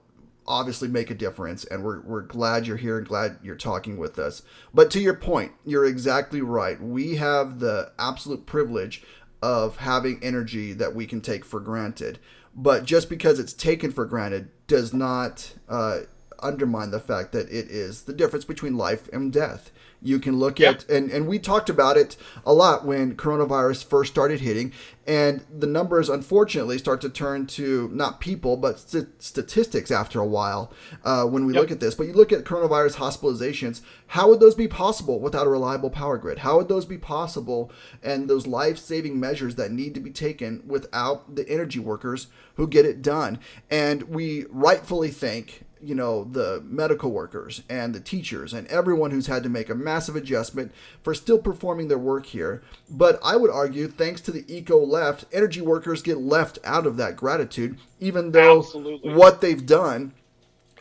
obviously 0.50 0.88
make 0.88 1.10
a 1.10 1.16
difference 1.16 1.64
and 1.66 1.84
we're, 1.84 2.02
we're 2.02 2.22
glad 2.22 2.68
you're 2.68 2.76
here 2.76 2.98
and 2.98 3.08
glad 3.08 3.38
you're 3.42 3.56
talking 3.56 3.98
with 3.98 4.20
us. 4.20 4.42
But 4.74 4.92
to 4.92 5.00
your 5.00 5.14
point 5.14 5.54
you're 5.64 5.86
exactly 5.86 6.42
right. 6.42 6.82
We 6.82 7.16
have 7.16 7.60
the 7.60 7.94
absolute 7.98 8.46
privilege 8.46 9.04
of 9.42 9.78
having 9.78 10.20
energy 10.22 10.74
that 10.74 10.96
we 10.96 11.06
can 11.06 11.22
take 11.22 11.46
for 11.46 11.60
granted. 11.60 12.20
But 12.56 12.84
just 12.84 13.10
because 13.10 13.40
it's 13.40 13.54
taken 13.54 13.92
for 13.92 14.06
granted 14.06 14.50
does 14.68 14.94
not 14.94 15.54
uh, 15.70 16.00
undermine 16.42 16.92
the 16.92 17.00
fact 17.00 17.32
that 17.32 17.48
it 17.48 17.70
is 17.70 18.04
the 18.04 18.14
difference 18.14 18.46
between 18.46 18.78
life 18.78 19.10
and 19.12 19.32
death 19.32 19.72
you 20.02 20.20
can 20.20 20.38
look 20.38 20.60
yep. 20.60 20.76
at 20.76 20.90
and, 20.90 21.12
and 21.12 21.28
we 21.28 21.38
talked 21.40 21.70
about 21.70 21.98
it 21.98 22.16
a 22.46 22.54
lot 22.54 22.86
when 22.86 23.16
coronavirus 23.16 23.84
first 23.84 24.12
started 24.12 24.40
hitting 24.40 24.72
and 25.06 25.44
the 25.58 25.68
numbers 25.68 26.10
unfortunately 26.10 26.78
start 26.78 27.02
to 27.02 27.10
turn 27.10 27.46
to 27.46 27.90
not 27.90 28.20
people 28.20 28.56
but 28.56 28.80
st- 28.80 29.22
statistics 29.22 29.92
after 29.92 30.20
a 30.20 30.26
while 30.26 30.72
uh, 31.04 31.26
when 31.26 31.46
we 31.46 31.54
yep. 31.54 31.62
look 31.62 31.72
at 31.72 31.80
this 31.80 31.96
but 31.96 32.08
you 32.08 32.14
look 32.14 32.32
at 32.32 32.46
coronavirus 32.46 32.96
hospitalizations 32.96 33.82
how 34.08 34.30
would 34.30 34.40
those 34.40 34.56
be 34.56 34.68
possible 34.68 35.20
without 35.20 35.48
a 35.48 35.50
reliable 35.50 35.90
power 35.90 36.18
grid 36.18 36.40
how 36.40 36.58
would 36.58 36.70
those 36.70 36.86
be 36.86 36.98
possible 36.98 37.72
and 38.02 38.30
those 38.30 38.48
life-saving 38.48 39.20
measures 39.20 39.56
that 39.56 39.72
need 39.72 39.94
to 39.94 40.00
be 40.00 40.12
taken 40.12 40.64
without 40.66 41.36
the 41.36 41.48
energy 41.50 41.80
workers 41.80 42.28
who 42.56 42.68
get 42.68 42.86
it 42.86 43.02
done 43.02 43.40
and 43.70 44.04
we 44.04 44.46
rightfully 44.50 45.10
think 45.10 45.66
you 45.82 45.96
know 45.96 46.26
the 46.26 46.62
medical 46.66 47.12
workers 47.12 47.64
and 47.70 47.94
the 47.94 48.00
teachers 48.00 48.54
and 48.54 48.68
everyone 48.68 49.12
who's 49.12 49.28
had 49.28 49.44
to 49.44 49.50
make 49.50 49.70
a 49.70 49.76
massive 49.76 50.16
adjustment 50.16 50.72
for 51.04 51.14
still 51.14 51.40
performing 51.40 51.88
their 51.88 51.98
work 51.98 52.26
here 52.26 52.62
but 52.90 53.20
i 53.24 53.36
would 53.36 53.52
argue 53.52 53.88
thanks 53.88 54.22
to 54.22 54.32
the 54.32 54.46
eco 54.54 54.78
left 54.78 55.26
energy 55.32 55.62
workers 55.62 56.02
get 56.02 56.18
left 56.18 56.60
out 56.64 56.86
of 56.86 56.98
that 56.98 57.16
gratitude 57.16 57.78
even 58.00 58.32
though 58.32 58.60
Absolutely. 58.60 59.14
what 59.14 59.42
they've 59.42 59.66
done 59.66 60.14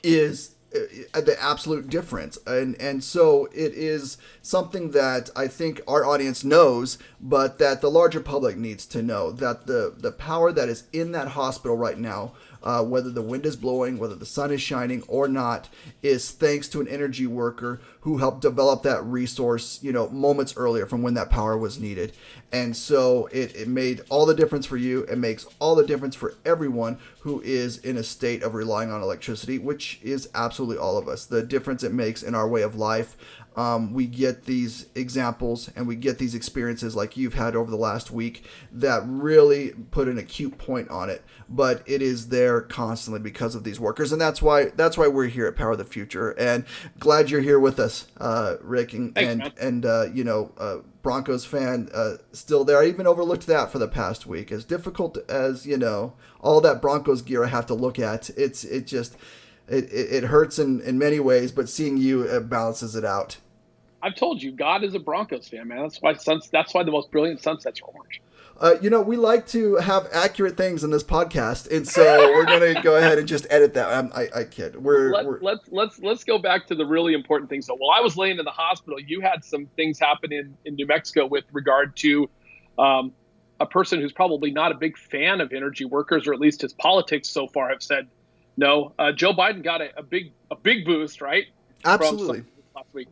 is 0.02 0.54
uh, 0.74 1.20
the 1.20 1.36
absolute 1.40 1.88
difference 1.88 2.38
and 2.46 2.78
and 2.78 3.02
so 3.02 3.46
it 3.46 3.72
is 3.72 4.18
something 4.42 4.90
that 4.90 5.30
i 5.34 5.48
think 5.48 5.80
our 5.88 6.04
audience 6.04 6.44
knows 6.44 6.98
but 7.20 7.58
that 7.58 7.80
the 7.80 7.90
larger 7.90 8.20
public 8.20 8.56
needs 8.56 8.84
to 8.84 9.02
know 9.02 9.32
that 9.32 9.66
the 9.66 9.94
the 9.96 10.12
power 10.12 10.52
that 10.52 10.68
is 10.68 10.84
in 10.92 11.12
that 11.12 11.28
hospital 11.28 11.74
right 11.74 11.98
now 11.98 12.32
uh, 12.62 12.82
whether 12.84 13.10
the 13.10 13.22
wind 13.22 13.46
is 13.46 13.56
blowing, 13.56 13.98
whether 13.98 14.14
the 14.14 14.26
sun 14.26 14.50
is 14.50 14.60
shining 14.60 15.02
or 15.08 15.28
not, 15.28 15.68
is 16.02 16.30
thanks 16.30 16.68
to 16.68 16.80
an 16.80 16.88
energy 16.88 17.26
worker 17.26 17.80
who 18.00 18.18
helped 18.18 18.40
develop 18.40 18.82
that 18.82 19.04
resource, 19.04 19.78
you 19.82 19.92
know, 19.92 20.08
moments 20.08 20.54
earlier 20.56 20.86
from 20.86 21.02
when 21.02 21.14
that 21.14 21.30
power 21.30 21.56
was 21.56 21.78
needed. 21.78 22.12
And 22.52 22.76
so 22.76 23.26
it, 23.26 23.54
it 23.54 23.68
made 23.68 24.00
all 24.08 24.24
the 24.24 24.34
difference 24.34 24.64
for 24.64 24.76
you. 24.76 25.00
It 25.02 25.18
makes 25.18 25.46
all 25.58 25.74
the 25.74 25.86
difference 25.86 26.14
for 26.14 26.34
everyone 26.44 26.98
who 27.20 27.42
is 27.42 27.78
in 27.78 27.98
a 27.98 28.02
state 28.02 28.42
of 28.42 28.54
relying 28.54 28.90
on 28.90 29.02
electricity, 29.02 29.58
which 29.58 30.00
is 30.02 30.30
absolutely 30.34 30.78
all 30.78 30.96
of 30.96 31.08
us. 31.08 31.26
The 31.26 31.42
difference 31.42 31.82
it 31.82 31.92
makes 31.92 32.22
in 32.22 32.34
our 32.34 32.48
way 32.48 32.62
of 32.62 32.76
life. 32.76 33.16
Um, 33.58 33.92
we 33.92 34.06
get 34.06 34.44
these 34.44 34.86
examples 34.94 35.68
and 35.74 35.88
we 35.88 35.96
get 35.96 36.18
these 36.18 36.36
experiences 36.36 36.94
like 36.94 37.16
you've 37.16 37.34
had 37.34 37.56
over 37.56 37.68
the 37.68 37.76
last 37.76 38.12
week 38.12 38.44
that 38.70 39.02
really 39.04 39.70
put 39.90 40.06
an 40.06 40.16
acute 40.16 40.58
point 40.58 40.88
on 40.90 41.10
it. 41.10 41.24
But 41.48 41.82
it 41.84 42.00
is 42.00 42.28
there 42.28 42.60
constantly 42.60 43.18
because 43.18 43.56
of 43.56 43.64
these 43.64 43.80
workers, 43.80 44.12
and 44.12 44.20
that's 44.20 44.40
why 44.40 44.66
that's 44.76 44.96
why 44.96 45.08
we're 45.08 45.26
here 45.26 45.48
at 45.48 45.56
Power 45.56 45.72
of 45.72 45.78
the 45.78 45.84
Future. 45.84 46.38
And 46.38 46.66
glad 47.00 47.30
you're 47.30 47.40
here 47.40 47.58
with 47.58 47.80
us, 47.80 48.06
uh, 48.18 48.58
Rick, 48.60 48.92
and 48.92 49.12
Thanks, 49.12 49.48
and, 49.58 49.58
and 49.58 49.86
uh, 49.86 50.06
you 50.14 50.22
know. 50.22 50.52
Uh, 50.56 50.76
Broncos 51.00 51.46
fan 51.46 51.88
uh, 51.94 52.16
still 52.32 52.64
there. 52.64 52.82
I 52.82 52.86
even 52.86 53.06
overlooked 53.06 53.46
that 53.46 53.72
for 53.72 53.78
the 53.78 53.88
past 53.88 54.26
week. 54.26 54.52
As 54.52 54.64
difficult 54.64 55.16
as 55.30 55.64
you 55.64 55.78
know, 55.78 56.12
all 56.40 56.60
that 56.60 56.82
Broncos 56.82 57.22
gear 57.22 57.44
I 57.44 57.48
have 57.48 57.64
to 57.66 57.74
look 57.74 57.98
at. 57.98 58.28
It's 58.30 58.62
it 58.64 58.86
just 58.86 59.16
it, 59.68 59.88
it, 59.92 60.24
hurts 60.24 60.58
in, 60.58 60.80
in 60.82 60.98
many 60.98 61.20
ways, 61.20 61.52
but 61.52 61.68
seeing 61.68 61.96
you 61.96 62.22
it 62.22 62.50
balances 62.50 62.94
it 62.94 63.04
out. 63.04 63.38
I've 64.02 64.14
told 64.14 64.42
you, 64.42 64.52
God 64.52 64.84
is 64.84 64.94
a 64.94 64.98
Broncos 64.98 65.48
fan, 65.48 65.68
man. 65.68 65.82
That's 65.82 65.98
why 66.00 66.14
suns, 66.14 66.48
That's 66.50 66.72
why 66.74 66.84
the 66.84 66.92
most 66.92 67.10
brilliant 67.10 67.42
sunsets 67.42 67.80
are 67.80 67.86
orange. 67.86 68.22
Uh, 68.60 68.74
you 68.80 68.90
know, 68.90 69.00
we 69.00 69.16
like 69.16 69.46
to 69.46 69.76
have 69.76 70.08
accurate 70.12 70.56
things 70.56 70.82
in 70.82 70.90
this 70.90 71.04
podcast, 71.04 71.70
and 71.70 71.86
so 71.86 72.02
we're 72.32 72.44
going 72.44 72.74
to 72.74 72.82
go 72.82 72.96
ahead 72.96 73.18
and 73.18 73.28
just 73.28 73.46
edit 73.50 73.74
that. 73.74 73.88
I'm, 73.88 74.12
I, 74.12 74.28
I 74.34 74.44
kid. 74.44 74.74
We're, 74.76 75.12
Let, 75.12 75.26
we're 75.26 75.40
let's 75.40 75.68
let's 75.70 75.98
let's 76.00 76.24
go 76.24 76.38
back 76.38 76.66
to 76.68 76.74
the 76.74 76.84
really 76.84 77.14
important 77.14 77.50
things. 77.50 77.66
So, 77.66 77.76
while 77.76 77.96
I 77.96 78.00
was 78.00 78.16
laying 78.16 78.38
in 78.38 78.44
the 78.44 78.50
hospital, 78.50 78.98
you 78.98 79.20
had 79.20 79.44
some 79.44 79.66
things 79.76 80.00
happen 80.00 80.32
in 80.32 80.56
in 80.64 80.74
New 80.74 80.86
Mexico 80.86 81.26
with 81.26 81.44
regard 81.52 81.96
to 81.98 82.28
um, 82.78 83.12
a 83.60 83.66
person 83.66 84.00
who's 84.00 84.12
probably 84.12 84.50
not 84.50 84.72
a 84.72 84.76
big 84.76 84.98
fan 84.98 85.40
of 85.40 85.52
energy 85.52 85.84
workers, 85.84 86.26
or 86.26 86.32
at 86.32 86.40
least 86.40 86.62
his 86.62 86.72
politics 86.72 87.28
so 87.28 87.46
far 87.46 87.68
have 87.68 87.82
said 87.82 88.08
no. 88.56 88.92
Uh, 88.98 89.12
Joe 89.12 89.34
Biden 89.34 89.62
got 89.62 89.82
a, 89.82 89.96
a 89.96 90.02
big 90.02 90.32
a 90.50 90.56
big 90.56 90.84
boost, 90.84 91.20
right? 91.20 91.44
absolutely. 91.84 92.42
last 92.74 92.88
week. 92.92 93.08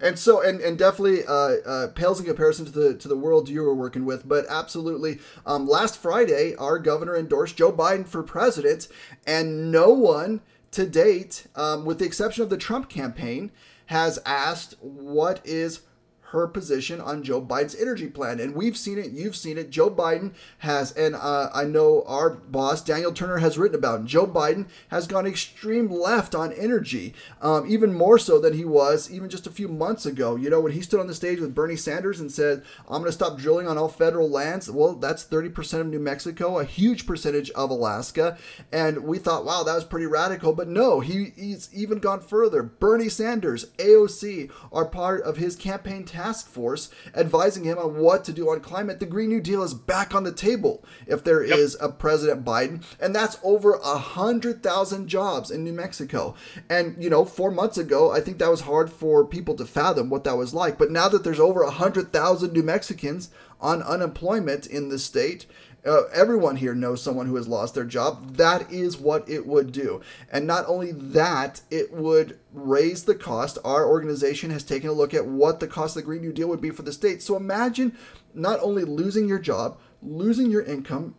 And 0.00 0.18
so, 0.18 0.42
and, 0.42 0.60
and 0.60 0.78
definitely 0.78 1.24
uh, 1.24 1.56
uh, 1.66 1.88
pales 1.88 2.20
in 2.20 2.26
comparison 2.26 2.64
to 2.66 2.72
the 2.72 2.94
to 2.96 3.08
the 3.08 3.16
world 3.16 3.48
you 3.48 3.62
were 3.62 3.74
working 3.74 4.04
with, 4.04 4.28
but 4.28 4.46
absolutely. 4.48 5.18
Um, 5.44 5.66
last 5.66 5.98
Friday, 5.98 6.54
our 6.56 6.78
governor 6.78 7.16
endorsed 7.16 7.56
Joe 7.56 7.72
Biden 7.72 8.06
for 8.06 8.22
president, 8.22 8.88
and 9.26 9.70
no 9.72 9.90
one 9.90 10.40
to 10.72 10.86
date, 10.86 11.46
um, 11.56 11.84
with 11.84 11.98
the 11.98 12.04
exception 12.04 12.42
of 12.42 12.50
the 12.50 12.58
Trump 12.58 12.88
campaign, 12.88 13.50
has 13.86 14.18
asked 14.26 14.74
what 14.80 15.40
is 15.44 15.80
her 16.30 16.46
position 16.48 17.00
on 17.00 17.22
Joe 17.22 17.40
Biden's 17.40 17.74
energy 17.74 18.08
plan. 18.08 18.40
And 18.40 18.54
we've 18.54 18.76
seen 18.76 18.98
it, 18.98 19.12
you've 19.12 19.36
seen 19.36 19.58
it. 19.58 19.70
Joe 19.70 19.90
Biden 19.90 20.34
has, 20.58 20.92
and 20.92 21.14
uh, 21.14 21.50
I 21.54 21.64
know 21.64 22.02
our 22.06 22.30
boss, 22.30 22.82
Daniel 22.82 23.12
Turner, 23.12 23.38
has 23.38 23.56
written 23.56 23.78
about 23.78 24.00
it. 24.00 24.06
Joe 24.06 24.26
Biden 24.26 24.66
has 24.88 25.06
gone 25.06 25.26
extreme 25.26 25.88
left 25.90 26.34
on 26.34 26.52
energy, 26.52 27.14
um, 27.40 27.64
even 27.68 27.92
more 27.92 28.18
so 28.18 28.40
than 28.40 28.54
he 28.54 28.64
was 28.64 29.10
even 29.10 29.30
just 29.30 29.46
a 29.46 29.50
few 29.50 29.68
months 29.68 30.04
ago. 30.04 30.36
You 30.36 30.50
know, 30.50 30.60
when 30.60 30.72
he 30.72 30.80
stood 30.80 31.00
on 31.00 31.06
the 31.06 31.14
stage 31.14 31.38
with 31.38 31.54
Bernie 31.54 31.76
Sanders 31.76 32.20
and 32.20 32.30
said, 32.30 32.62
I'm 32.88 33.00
going 33.00 33.04
to 33.04 33.12
stop 33.12 33.38
drilling 33.38 33.68
on 33.68 33.78
all 33.78 33.88
federal 33.88 34.28
lands. 34.28 34.70
Well, 34.70 34.94
that's 34.94 35.24
30% 35.24 35.80
of 35.80 35.86
New 35.86 36.00
Mexico, 36.00 36.58
a 36.58 36.64
huge 36.64 37.06
percentage 37.06 37.50
of 37.50 37.70
Alaska. 37.70 38.36
And 38.72 39.04
we 39.04 39.18
thought, 39.18 39.44
wow, 39.44 39.62
that 39.62 39.74
was 39.74 39.84
pretty 39.84 40.06
radical. 40.06 40.52
But 40.52 40.68
no, 40.68 41.00
he, 41.00 41.32
he's 41.36 41.72
even 41.72 41.98
gone 41.98 42.20
further. 42.20 42.62
Bernie 42.62 43.08
Sanders, 43.08 43.66
AOC, 43.78 44.50
are 44.72 44.86
part 44.86 45.22
of 45.22 45.36
his 45.36 45.54
campaign 45.56 46.04
task 46.16 46.48
force 46.48 46.88
advising 47.14 47.64
him 47.64 47.78
on 47.78 47.98
what 47.98 48.24
to 48.24 48.32
do 48.32 48.48
on 48.50 48.60
climate. 48.60 49.00
The 49.00 49.06
Green 49.06 49.28
New 49.28 49.40
Deal 49.40 49.62
is 49.62 49.74
back 49.74 50.14
on 50.14 50.24
the 50.24 50.32
table 50.32 50.82
if 51.06 51.22
there 51.22 51.42
is 51.42 51.76
a 51.78 51.90
President 51.90 52.42
Biden, 52.42 52.82
and 52.98 53.14
that's 53.14 53.38
over 53.42 53.74
a 53.74 53.98
hundred 53.98 54.62
thousand 54.62 55.08
jobs 55.08 55.50
in 55.50 55.62
New 55.62 55.74
Mexico. 55.74 56.34
And 56.70 57.02
you 57.02 57.10
know, 57.10 57.26
four 57.26 57.50
months 57.50 57.76
ago, 57.76 58.10
I 58.10 58.20
think 58.20 58.38
that 58.38 58.50
was 58.50 58.62
hard 58.62 58.90
for 58.90 59.26
people 59.26 59.54
to 59.56 59.66
fathom 59.66 60.08
what 60.08 60.24
that 60.24 60.38
was 60.38 60.54
like. 60.54 60.78
But 60.78 60.90
now 60.90 61.08
that 61.08 61.22
there's 61.22 61.40
over 61.40 61.62
a 61.62 61.70
hundred 61.70 62.14
thousand 62.14 62.54
New 62.54 62.62
Mexicans 62.62 63.28
on 63.60 63.82
unemployment 63.82 64.66
in 64.66 64.88
the 64.88 64.98
state, 64.98 65.44
uh, 65.86 66.04
everyone 66.12 66.56
here 66.56 66.74
knows 66.74 67.02
someone 67.02 67.26
who 67.26 67.36
has 67.36 67.48
lost 67.48 67.74
their 67.74 67.84
job. 67.84 68.36
That 68.36 68.70
is 68.72 68.96
what 68.96 69.28
it 69.28 69.46
would 69.46 69.72
do. 69.72 70.00
And 70.30 70.46
not 70.46 70.66
only 70.66 70.92
that, 70.92 71.60
it 71.70 71.92
would 71.92 72.38
raise 72.52 73.04
the 73.04 73.14
cost. 73.14 73.58
Our 73.64 73.86
organization 73.86 74.50
has 74.50 74.64
taken 74.64 74.90
a 74.90 74.94
look 74.94 75.14
at 75.14 75.26
what 75.26 75.60
the 75.60 75.68
cost 75.68 75.96
of 75.96 76.02
the 76.02 76.06
Green 76.06 76.22
New 76.22 76.32
Deal 76.32 76.48
would 76.48 76.60
be 76.60 76.70
for 76.70 76.82
the 76.82 76.92
state. 76.92 77.22
So 77.22 77.36
imagine 77.36 77.96
not 78.34 78.60
only 78.60 78.84
losing 78.84 79.28
your 79.28 79.38
job, 79.38 79.78
losing 80.02 80.50
your 80.50 80.62
income, 80.62 81.14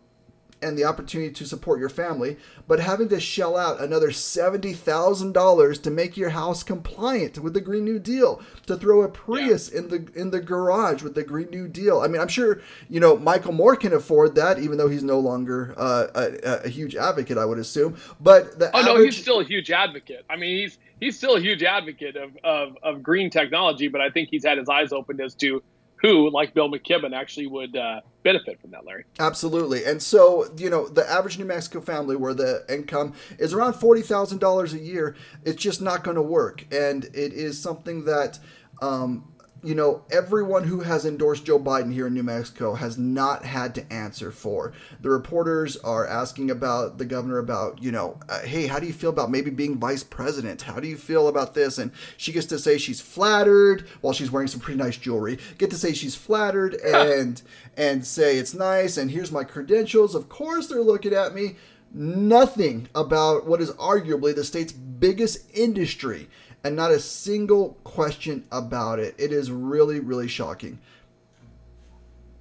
and 0.62 0.78
the 0.78 0.86
opportunity 0.86 1.32
to 1.32 1.46
support 1.46 1.80
your 1.80 1.90
family, 1.90 2.38
but 2.68 2.80
having 2.80 3.10
to 3.10 3.20
shell 3.20 3.58
out 3.58 3.82
another 3.82 4.10
$70,000 4.10 5.84
to 5.84 5.92
make 5.92 6.18
your 6.18 6.30
house 6.30 6.64
compliant 6.64 7.40
with 7.40 7.54
the 7.54 7.62
Green 7.62 7.86
New 7.86 8.00
Deal, 8.00 8.42
to 8.66 8.76
throw 8.76 9.02
a 9.02 9.10
Prius 9.10 9.70
in 9.70 9.90
the 9.90 10.08
in 10.16 10.32
the 10.32 10.42
garage 10.42 11.04
with 11.04 11.16
the 11.16 11.24
Green 11.24 11.50
New 11.50 11.68
Deal. 11.68 12.02
I 12.02 12.08
mean, 12.08 12.22
I'm 12.22 12.28
sure, 12.28 12.62
you 12.90 13.00
know, 13.00 13.18
Michael 13.18 13.54
Moore 13.54 13.76
can 13.76 13.94
afford 13.94 14.36
that 14.36 14.60
even 14.60 14.78
though 14.78 14.90
he's 14.90 15.04
no 15.04 15.20
longer 15.20 15.74
uh, 15.78 16.08
a, 16.16 16.66
a 16.66 16.70
huge 16.70 16.96
advocate, 16.96 17.38
I 17.38 17.46
would 17.46 17.60
assume. 17.60 17.98
But 18.20 18.60
the 18.60 18.76
Oh 18.76 18.82
no, 18.82 19.04
he's 19.04 19.18
still 19.18 19.40
a 19.40 19.46
huge 19.46 19.72
advocate. 19.72 20.26
I 20.30 20.36
mean, 20.36 20.58
he's 20.58 20.78
he's 21.00 21.18
still 21.18 21.36
a 21.36 21.40
huge 21.40 21.64
advocate 21.64 22.16
of, 22.16 22.38
of, 22.44 22.78
of 22.84 23.04
green 23.04 23.30
technology, 23.30 23.88
but 23.88 24.02
I 24.02 24.10
think 24.10 24.30
he's 24.30 24.46
had 24.46 24.58
his 24.58 24.70
eyes 24.70 24.92
opened 24.92 25.22
as 25.22 25.36
to 25.36 25.62
who, 26.01 26.30
like 26.30 26.54
Bill 26.54 26.70
McKibben, 26.70 27.13
actually 27.13 27.48
would 27.48 27.75
uh, 27.75 28.01
benefit 28.24 28.60
from 28.62 28.72
that, 28.72 28.86
Larry. 28.86 29.06
Absolutely. 29.20 29.86
And 29.86 30.01
so, 30.01 30.51
you 30.58 30.70
know, 30.70 30.88
the 30.88 31.10
average 31.10 31.39
New 31.39 31.46
Mexico 31.46 31.82
family 31.82 32.16
where 32.16 32.34
the 32.34 32.66
income 32.70 33.13
is 33.39 33.54
around 33.54 33.74
$40,000 33.74 34.74
a 34.74 34.77
year, 34.80 35.16
it's 35.44 35.62
just 35.62 35.82
not 35.82 36.04
going 36.04 36.16
to 36.16 36.22
work. 36.22 36.66
And 36.72 37.06
it 37.06 37.34
is 37.34 37.60
something 37.60 38.06
that, 38.06 38.39
um, 38.82 39.32
you 39.64 39.74
know, 39.74 40.04
everyone 40.12 40.66
who 40.66 40.82
has 40.82 41.06
endorsed 41.06 41.46
Joe 41.46 41.60
Biden 41.60 41.92
here 41.92 42.08
in 42.08 42.14
New 42.14 42.24
Mexico 42.24 42.76
has 42.76 42.98
not 42.98 43.46
had 43.46 43.74
to 43.76 43.94
answer 43.94 44.32
for. 44.32 44.74
The 45.02 45.10
reporters 45.10 45.78
are 45.78 46.06
asking 46.06 46.52
about 46.52 46.98
the 46.98 47.06
governor 47.06 47.40
about, 47.40 47.82
you 47.82 47.92
know, 47.92 48.20
uh, 48.30 48.42
hey, 48.42 48.68
how 48.68 48.80
do 48.80 48.86
you 48.86 48.94
feel 48.94 49.10
about 49.10 49.32
maybe 49.32 49.50
being 49.50 49.78
vice 49.78 50.04
president? 50.04 50.62
How 50.62 50.80
do 50.80 50.88
you 50.88 50.98
feel 50.98 51.28
about 51.28 51.54
this? 51.54 51.78
And 51.78 51.92
she 52.18 52.32
gets 52.32 52.46
to 52.48 52.60
say 52.60 52.78
she's 52.78 53.02
flattered 53.02 53.88
while 54.02 54.14
she's 54.14 54.32
wearing 54.32 54.48
some 54.48 54.60
pretty 54.60 54.78
nice 54.78 54.98
jewelry. 54.98 55.40
Get 55.58 55.70
to 55.72 55.78
say 55.78 55.94
she's 55.94 56.16
flattered 56.16 56.76
and 56.86 57.42
and 57.76 58.06
say 58.06 58.38
it's 58.38 58.54
nice 58.54 58.98
and 58.98 59.12
here's 59.12 59.32
my 59.32 59.44
credentials. 59.44 60.14
Of 60.14 60.30
course 60.30 60.68
they're 60.68 60.82
looking 60.82 61.14
at 61.14 61.34
me. 61.34 61.56
Nothing 61.94 62.90
about 62.94 63.48
what 63.48 63.62
is 63.62 63.72
arguably 63.72 64.36
the 64.36 64.44
state's 64.44 64.74
biggest 64.74 65.50
industry 65.54 66.30
and 66.68 66.76
not 66.76 66.92
a 66.92 67.00
single 67.00 67.78
question 67.86 68.44
about 68.52 69.00
it. 69.00 69.16
It 69.18 69.32
is 69.32 69.50
really, 69.50 70.02
really 70.02 70.28
shocking. 70.28 70.80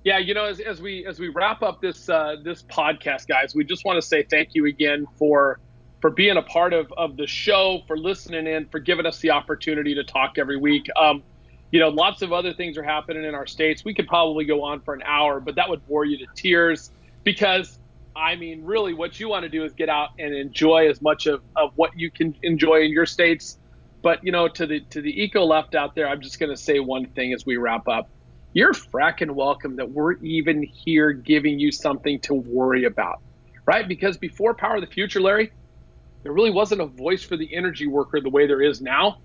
Yeah, 0.02 0.18
you 0.18 0.34
know, 0.34 0.44
as, 0.44 0.58
as 0.58 0.80
we 0.80 1.06
as 1.06 1.20
we 1.20 1.28
wrap 1.28 1.62
up 1.62 1.80
this 1.80 2.08
uh, 2.08 2.36
this 2.42 2.62
podcast, 2.64 3.28
guys, 3.28 3.54
we 3.54 3.64
just 3.64 3.84
want 3.84 4.00
to 4.00 4.06
say 4.06 4.24
thank 4.24 4.50
you 4.54 4.66
again 4.66 5.06
for 5.16 5.60
for 6.00 6.10
being 6.10 6.36
a 6.36 6.42
part 6.42 6.72
of, 6.72 6.92
of 6.96 7.16
the 7.16 7.26
show, 7.26 7.82
for 7.86 7.96
listening 7.96 8.46
in, 8.46 8.66
for 8.66 8.80
giving 8.80 9.06
us 9.06 9.20
the 9.20 9.30
opportunity 9.30 9.94
to 9.94 10.04
talk 10.04 10.38
every 10.38 10.56
week. 10.56 10.86
Um, 11.00 11.22
you 11.70 11.80
know, 11.80 11.88
lots 11.88 12.22
of 12.22 12.32
other 12.32 12.52
things 12.52 12.76
are 12.76 12.82
happening 12.82 13.24
in 13.24 13.34
our 13.34 13.46
states. 13.46 13.84
We 13.84 13.94
could 13.94 14.06
probably 14.06 14.44
go 14.44 14.62
on 14.62 14.80
for 14.80 14.92
an 14.94 15.02
hour, 15.04 15.40
but 15.40 15.54
that 15.54 15.68
would 15.68 15.86
bore 15.86 16.04
you 16.04 16.18
to 16.18 16.26
tears 16.34 16.90
because 17.24 17.78
I 18.16 18.34
mean, 18.34 18.64
really, 18.64 18.94
what 18.94 19.20
you 19.20 19.28
want 19.28 19.42
to 19.44 19.48
do 19.48 19.62
is 19.62 19.72
get 19.72 19.88
out 19.88 20.10
and 20.18 20.34
enjoy 20.34 20.88
as 20.88 21.02
much 21.02 21.26
of, 21.26 21.42
of 21.54 21.72
what 21.76 21.90
you 21.96 22.10
can 22.10 22.34
enjoy 22.42 22.80
in 22.80 22.90
your 22.90 23.06
states. 23.06 23.58
But 24.06 24.22
you 24.22 24.30
know, 24.30 24.46
to 24.46 24.66
the 24.68 24.78
to 24.90 25.02
the 25.02 25.20
eco 25.20 25.44
left 25.44 25.74
out 25.74 25.96
there, 25.96 26.08
I'm 26.08 26.20
just 26.20 26.38
going 26.38 26.50
to 26.50 26.56
say 26.56 26.78
one 26.78 27.06
thing 27.06 27.32
as 27.32 27.44
we 27.44 27.56
wrap 27.56 27.88
up. 27.88 28.08
You're 28.52 28.72
fracking 28.72 29.32
welcome 29.32 29.74
that 29.74 29.90
we're 29.90 30.12
even 30.18 30.62
here 30.62 31.10
giving 31.10 31.58
you 31.58 31.72
something 31.72 32.20
to 32.20 32.34
worry 32.34 32.84
about, 32.84 33.20
right? 33.64 33.88
Because 33.88 34.16
before 34.16 34.54
Power 34.54 34.76
of 34.76 34.82
the 34.82 34.86
Future, 34.86 35.20
Larry, 35.20 35.50
there 36.22 36.30
really 36.30 36.52
wasn't 36.52 36.82
a 36.82 36.86
voice 36.86 37.24
for 37.24 37.36
the 37.36 37.52
energy 37.52 37.88
worker 37.88 38.20
the 38.20 38.30
way 38.30 38.46
there 38.46 38.62
is 38.62 38.80
now, 38.80 39.18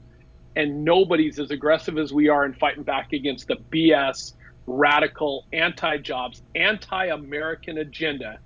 and 0.56 0.84
nobody's 0.84 1.38
as 1.38 1.52
aggressive 1.52 2.00
as 2.00 2.12
we 2.12 2.30
are 2.30 2.44
in 2.44 2.54
fighting 2.56 2.82
back 2.82 3.14
against 3.14 3.50
the 3.50 3.58
BS, 3.72 4.34
radical, 4.66 5.46
anti-jobs, 5.54 6.42
anti-American 6.56 7.78
agenda 7.78 8.40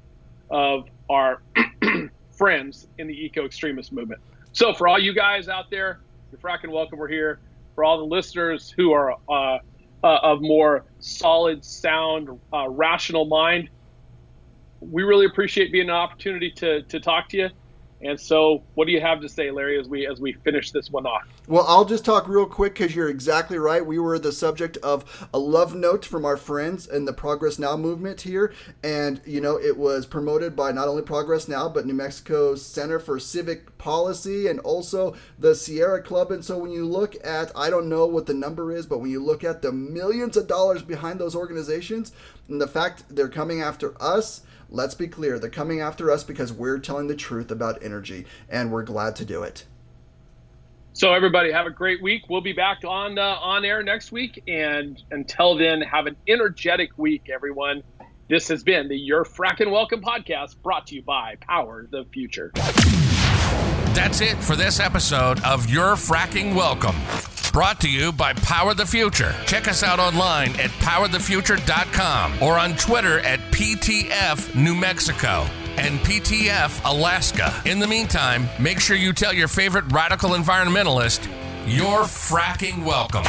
of 0.49 0.89
our 1.09 1.41
friends 2.37 2.89
in 2.97 3.07
the 3.07 3.13
eco-extremist 3.13 3.93
movement. 3.93 4.19
So 4.51 4.73
for 4.73 4.89
all 4.89 4.99
you 4.99 5.13
guys 5.13 5.47
out 5.47 5.69
there, 5.69 6.01
you're 6.35 6.51
fracking 6.51 6.71
welcome. 6.71 6.99
We're 6.99 7.07
here. 7.07 7.39
For 7.75 7.83
all 7.83 7.97
the 7.97 8.05
listeners 8.05 8.73
who 8.75 8.93
are 8.93 9.15
uh, 9.29 9.57
uh, 10.03 10.19
of 10.21 10.41
more 10.41 10.85
solid, 10.99 11.63
sound, 11.63 12.29
uh, 12.53 12.69
rational 12.69 13.25
mind, 13.25 13.69
we 14.79 15.03
really 15.03 15.25
appreciate 15.25 15.71
being 15.71 15.89
an 15.89 15.95
opportunity 15.95 16.51
to 16.57 16.83
to 16.83 16.99
talk 16.99 17.29
to 17.29 17.37
you. 17.37 17.49
And 18.01 18.19
so, 18.19 18.61
what 18.73 18.85
do 18.85 18.91
you 18.91 18.99
have 18.99 19.21
to 19.21 19.29
say, 19.29 19.51
Larry, 19.51 19.79
as 19.79 19.87
we 19.87 20.05
as 20.05 20.19
we 20.19 20.33
finish 20.33 20.71
this 20.71 20.91
one 20.91 21.05
off? 21.05 21.23
Well, 21.47 21.65
I'll 21.65 21.85
just 21.85 22.03
talk 22.03 22.27
real 22.27 22.45
quick 22.45 22.73
because 22.73 22.93
you're 22.93 23.09
exactly 23.09 23.57
right. 23.57 23.85
We 23.85 23.99
were 23.99 24.19
the 24.19 24.33
subject 24.33 24.75
of 24.77 25.27
a 25.33 25.39
love 25.39 25.73
note 25.75 26.03
from 26.03 26.25
our 26.25 26.35
friends 26.35 26.87
in 26.87 27.05
the 27.05 27.13
Progress 27.13 27.57
Now 27.57 27.77
movement 27.77 28.21
here, 28.21 28.53
and 28.83 29.21
you 29.25 29.39
know 29.39 29.57
it 29.57 29.77
was 29.77 30.05
promoted 30.05 30.57
by 30.57 30.73
not 30.73 30.89
only 30.89 31.03
Progress 31.03 31.47
Now 31.47 31.69
but 31.69 31.85
New 31.85 31.93
Mexico's 31.93 32.65
Center 32.65 32.99
for 32.99 33.17
Civic 33.17 33.77
Policy 33.77 34.47
and 34.47 34.59
also 34.59 35.15
the 35.39 35.55
Sierra 35.55 36.01
Club. 36.01 36.31
And 36.31 36.43
so, 36.43 36.57
when 36.57 36.71
you 36.71 36.85
look 36.85 37.15
at, 37.25 37.49
I 37.55 37.69
don't 37.69 37.87
know 37.87 38.05
what 38.05 38.25
the 38.25 38.33
number 38.33 38.75
is, 38.75 38.85
but 38.85 38.99
when 38.99 39.09
you 39.09 39.23
look 39.23 39.45
at 39.45 39.61
the 39.61 39.71
millions 39.71 40.35
of 40.35 40.47
dollars 40.47 40.83
behind 40.83 41.17
those 41.17 41.35
organizations 41.35 42.11
and 42.49 42.59
the 42.59 42.67
fact 42.67 43.03
they're 43.09 43.29
coming 43.29 43.61
after 43.61 43.95
us 44.01 44.41
Let's 44.69 44.95
be 44.95 45.07
clear, 45.07 45.39
they're 45.39 45.49
coming 45.49 45.81
after 45.81 46.11
us 46.11 46.23
because 46.23 46.51
we're 46.51 46.79
telling 46.79 47.07
the 47.07 47.15
truth 47.15 47.51
about 47.51 47.83
energy, 47.83 48.25
and 48.49 48.71
we're 48.71 48.83
glad 48.83 49.15
to 49.17 49.25
do 49.25 49.43
it. 49.43 49.65
So 50.93 51.13
everybody, 51.13 51.51
have 51.51 51.65
a 51.65 51.71
great 51.71 52.01
week. 52.01 52.23
We'll 52.29 52.41
be 52.41 52.53
back 52.53 52.85
on 52.85 53.19
uh, 53.19 53.21
on 53.21 53.65
air 53.65 53.83
next 53.83 54.11
week, 54.11 54.41
and 54.47 55.01
until 55.11 55.57
then, 55.57 55.81
have 55.81 56.07
an 56.07 56.15
energetic 56.27 56.97
week, 56.97 57.29
everyone. 57.33 57.83
This 58.29 58.47
has 58.47 58.63
been 58.63 58.87
the 58.87 58.97
Your 58.97 59.23
Frackin' 59.23 59.69
Welcome 59.69 60.01
podcast, 60.01 60.55
brought 60.63 60.87
to 60.87 60.95
you 60.95 61.03
by 61.03 61.35
Power 61.41 61.85
the 61.91 62.05
Future. 62.11 62.51
That's 63.93 64.21
it 64.21 64.37
for 64.37 64.55
this 64.55 64.79
episode 64.79 65.43
of 65.43 65.69
You're 65.69 65.95
Fracking 65.95 66.55
Welcome. 66.55 66.95
Brought 67.55 67.79
to 67.79 67.89
you 67.89 68.11
by 68.11 68.33
Power 68.33 68.73
the 68.73 68.85
Future. 68.85 69.33
Check 69.45 69.69
us 69.69 69.81
out 69.81 69.97
online 69.97 70.49
at 70.59 70.71
powerthefuture.com 70.71 72.43
or 72.43 72.59
on 72.59 72.75
Twitter 72.75 73.19
at 73.19 73.39
PTF 73.53 74.53
New 74.55 74.75
Mexico 74.75 75.47
and 75.77 75.97
PTF 75.99 76.83
Alaska. 76.83 77.53
In 77.63 77.79
the 77.79 77.87
meantime, 77.87 78.49
make 78.59 78.81
sure 78.81 78.97
you 78.97 79.13
tell 79.13 79.31
your 79.31 79.47
favorite 79.47 79.89
radical 79.93 80.31
environmentalist 80.31 81.29
you're 81.65 82.03
fracking 82.03 82.83
welcome. 82.83 83.23